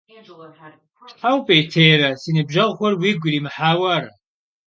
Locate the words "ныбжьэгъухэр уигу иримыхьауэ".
2.35-3.87